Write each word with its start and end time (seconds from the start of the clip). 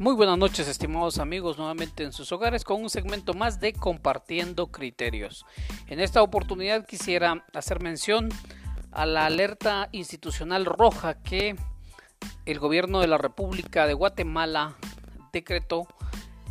Muy 0.00 0.14
buenas 0.14 0.38
noches, 0.38 0.66
estimados 0.66 1.18
amigos, 1.18 1.58
nuevamente 1.58 2.04
en 2.04 2.14
sus 2.14 2.32
hogares 2.32 2.64
con 2.64 2.80
un 2.80 2.88
segmento 2.88 3.34
más 3.34 3.60
de 3.60 3.74
Compartiendo 3.74 4.68
Criterios. 4.68 5.44
En 5.88 6.00
esta 6.00 6.22
oportunidad 6.22 6.86
quisiera 6.86 7.44
hacer 7.52 7.82
mención 7.82 8.30
a 8.92 9.04
la 9.04 9.26
alerta 9.26 9.90
institucional 9.92 10.64
roja 10.64 11.22
que 11.22 11.54
el 12.46 12.58
gobierno 12.58 13.00
de 13.02 13.08
la 13.08 13.18
República 13.18 13.86
de 13.86 13.92
Guatemala 13.92 14.74
decretó 15.34 15.86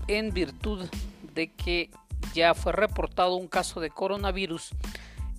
en 0.07 0.29
virtud 0.29 0.88
de 1.34 1.52
que 1.52 1.89
ya 2.36 2.54
fue 2.54 2.71
reportado 2.71 3.34
un 3.34 3.47
caso 3.47 3.79
de 3.79 3.89
coronavirus 3.89 4.75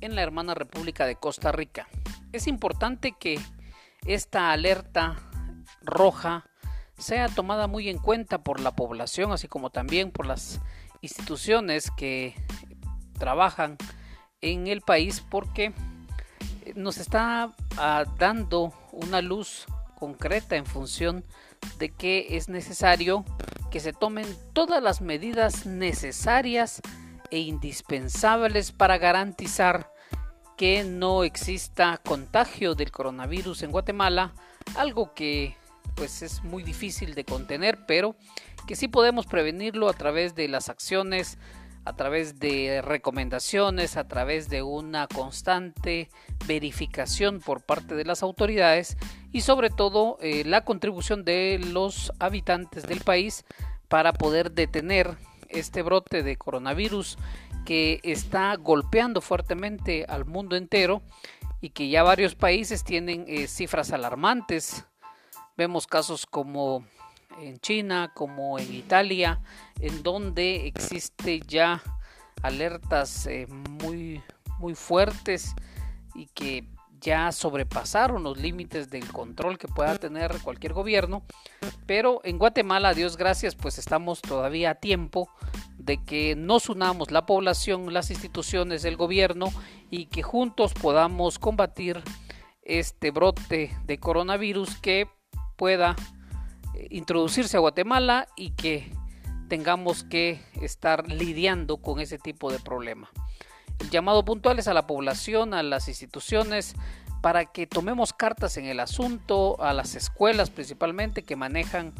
en 0.00 0.16
la 0.16 0.22
hermana 0.22 0.54
República 0.54 1.06
de 1.06 1.14
Costa 1.14 1.52
Rica. 1.52 1.86
Es 2.32 2.48
importante 2.48 3.12
que 3.12 3.38
esta 4.04 4.50
alerta 4.50 5.14
roja 5.82 6.49
sea 7.00 7.28
tomada 7.28 7.66
muy 7.66 7.88
en 7.88 7.98
cuenta 7.98 8.38
por 8.38 8.60
la 8.60 8.72
población, 8.72 9.32
así 9.32 9.48
como 9.48 9.70
también 9.70 10.10
por 10.10 10.26
las 10.26 10.60
instituciones 11.00 11.90
que 11.90 12.34
trabajan 13.18 13.76
en 14.40 14.66
el 14.66 14.80
país, 14.80 15.24
porque 15.28 15.72
nos 16.74 16.98
está 16.98 17.54
ah, 17.76 18.04
dando 18.18 18.72
una 18.92 19.20
luz 19.20 19.66
concreta 19.96 20.56
en 20.56 20.66
función 20.66 21.24
de 21.78 21.90
que 21.90 22.36
es 22.36 22.48
necesario 22.48 23.24
que 23.70 23.80
se 23.80 23.92
tomen 23.92 24.26
todas 24.52 24.82
las 24.82 25.00
medidas 25.00 25.66
necesarias 25.66 26.80
e 27.30 27.38
indispensables 27.38 28.72
para 28.72 28.98
garantizar 28.98 29.92
que 30.56 30.84
no 30.84 31.24
exista 31.24 31.98
contagio 31.98 32.74
del 32.74 32.90
coronavirus 32.90 33.62
en 33.62 33.70
Guatemala, 33.70 34.34
algo 34.76 35.14
que 35.14 35.56
pues 36.00 36.22
es 36.22 36.42
muy 36.42 36.62
difícil 36.62 37.14
de 37.14 37.26
contener, 37.26 37.84
pero 37.86 38.16
que 38.66 38.74
sí 38.74 38.88
podemos 38.88 39.26
prevenirlo 39.26 39.86
a 39.86 39.92
través 39.92 40.34
de 40.34 40.48
las 40.48 40.70
acciones, 40.70 41.36
a 41.84 41.94
través 41.94 42.40
de 42.40 42.80
recomendaciones, 42.80 43.98
a 43.98 44.08
través 44.08 44.48
de 44.48 44.62
una 44.62 45.08
constante 45.08 46.08
verificación 46.48 47.40
por 47.40 47.60
parte 47.60 47.96
de 47.96 48.06
las 48.06 48.22
autoridades 48.22 48.96
y 49.30 49.42
sobre 49.42 49.68
todo 49.68 50.16
eh, 50.22 50.42
la 50.46 50.64
contribución 50.64 51.22
de 51.22 51.60
los 51.62 52.14
habitantes 52.18 52.84
del 52.84 53.00
país 53.00 53.44
para 53.88 54.14
poder 54.14 54.52
detener 54.52 55.18
este 55.50 55.82
brote 55.82 56.22
de 56.22 56.36
coronavirus 56.36 57.18
que 57.66 58.00
está 58.04 58.54
golpeando 58.56 59.20
fuertemente 59.20 60.06
al 60.08 60.24
mundo 60.24 60.56
entero 60.56 61.02
y 61.60 61.70
que 61.70 61.90
ya 61.90 62.02
varios 62.02 62.36
países 62.36 62.84
tienen 62.84 63.26
eh, 63.28 63.48
cifras 63.48 63.92
alarmantes 63.92 64.86
Vemos 65.60 65.86
casos 65.86 66.24
como 66.24 66.86
en 67.38 67.58
China, 67.58 68.12
como 68.14 68.58
en 68.58 68.72
Italia, 68.72 69.42
en 69.78 70.02
donde 70.02 70.66
existe 70.66 71.42
ya 71.46 71.82
alertas 72.40 73.26
eh, 73.26 73.46
muy, 73.46 74.22
muy 74.58 74.74
fuertes 74.74 75.54
y 76.14 76.28
que 76.28 76.64
ya 76.98 77.30
sobrepasaron 77.30 78.22
los 78.22 78.38
límites 78.38 78.88
del 78.88 79.06
control 79.12 79.58
que 79.58 79.68
pueda 79.68 79.98
tener 79.98 80.32
cualquier 80.42 80.72
gobierno. 80.72 81.24
Pero 81.84 82.22
en 82.24 82.38
Guatemala, 82.38 82.94
Dios 82.94 83.18
gracias, 83.18 83.54
pues 83.54 83.76
estamos 83.76 84.22
todavía 84.22 84.70
a 84.70 84.74
tiempo 84.76 85.28
de 85.76 86.02
que 86.02 86.36
nos 86.36 86.70
unamos 86.70 87.10
la 87.10 87.26
población, 87.26 87.92
las 87.92 88.10
instituciones, 88.10 88.86
el 88.86 88.96
gobierno 88.96 89.48
y 89.90 90.06
que 90.06 90.22
juntos 90.22 90.72
podamos 90.72 91.38
combatir 91.38 92.02
este 92.62 93.10
brote 93.10 93.76
de 93.84 93.98
coronavirus 93.98 94.76
que 94.76 95.19
pueda 95.60 95.94
eh, 96.74 96.86
introducirse 96.88 97.58
a 97.58 97.60
Guatemala 97.60 98.26
y 98.34 98.52
que 98.52 98.90
tengamos 99.50 100.04
que 100.04 100.40
estar 100.62 101.06
lidiando 101.12 101.76
con 101.76 102.00
ese 102.00 102.16
tipo 102.16 102.50
de 102.50 102.58
problema. 102.58 103.10
El 103.78 103.90
llamado 103.90 104.24
puntual 104.24 104.58
es 104.58 104.68
a 104.68 104.72
la 104.74 104.86
población, 104.86 105.52
a 105.52 105.62
las 105.62 105.86
instituciones, 105.88 106.76
para 107.20 107.44
que 107.44 107.66
tomemos 107.66 108.14
cartas 108.14 108.56
en 108.56 108.64
el 108.64 108.80
asunto, 108.80 109.62
a 109.62 109.74
las 109.74 109.96
escuelas 109.96 110.48
principalmente 110.48 111.24
que 111.24 111.36
manejan 111.36 111.92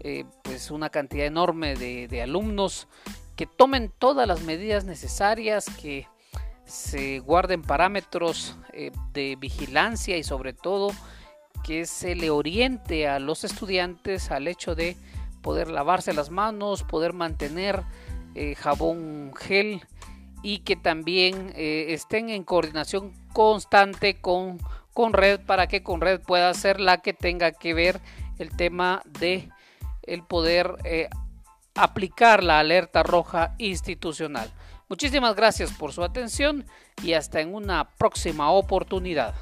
eh, 0.00 0.24
pues 0.42 0.70
una 0.70 0.88
cantidad 0.88 1.26
enorme 1.26 1.74
de, 1.76 2.22
alumnos, 2.22 2.88
que 3.36 3.44
tomen 3.44 3.92
todas 3.98 4.26
las 4.26 4.40
medidas 4.40 4.86
necesarias, 4.86 5.66
que 5.82 6.08
se 6.64 7.18
guarden 7.18 7.60
parámetros 7.60 8.56
eh, 8.72 8.90
de 9.12 9.36
vigilancia 9.36 10.16
y 10.16 10.22
sobre 10.22 10.54
todo 10.54 10.92
que 11.64 11.86
se 11.86 12.14
le 12.14 12.30
oriente 12.30 13.08
a 13.08 13.18
los 13.18 13.44
estudiantes 13.44 14.30
al 14.30 14.48
hecho 14.48 14.74
de 14.74 14.96
poder 15.42 15.70
lavarse 15.70 16.12
las 16.12 16.30
manos, 16.30 16.82
poder 16.82 17.12
mantener 17.12 17.82
eh, 18.34 18.54
jabón 18.54 19.32
gel 19.36 19.82
y 20.42 20.60
que 20.60 20.76
también 20.76 21.52
eh, 21.54 21.86
estén 21.90 22.30
en 22.30 22.44
coordinación 22.44 23.12
constante 23.32 24.20
con, 24.20 24.58
con 24.92 25.12
red 25.12 25.40
para 25.40 25.66
que 25.66 25.82
con 25.82 26.00
red 26.00 26.20
pueda 26.20 26.52
ser 26.54 26.80
la 26.80 26.98
que 26.98 27.12
tenga 27.12 27.52
que 27.52 27.74
ver 27.74 28.00
el 28.38 28.56
tema 28.56 29.02
de 29.18 29.48
el 30.02 30.22
poder 30.22 30.76
eh, 30.84 31.08
aplicar 31.74 32.42
la 32.42 32.58
alerta 32.58 33.02
roja 33.02 33.54
institucional. 33.58 34.50
Muchísimas 34.88 35.34
gracias 35.36 35.72
por 35.72 35.92
su 35.92 36.02
atención 36.02 36.66
y 37.02 37.14
hasta 37.14 37.40
en 37.40 37.54
una 37.54 37.88
próxima 37.96 38.50
oportunidad. 38.50 39.34